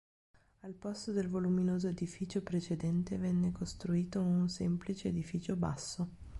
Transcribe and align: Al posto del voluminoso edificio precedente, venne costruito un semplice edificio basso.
Al 0.61 0.73
posto 0.73 1.11
del 1.11 1.27
voluminoso 1.27 1.87
edificio 1.87 2.41
precedente, 2.43 3.19
venne 3.19 3.51
costruito 3.51 4.19
un 4.19 4.49
semplice 4.49 5.09
edificio 5.09 5.55
basso. 5.55 6.09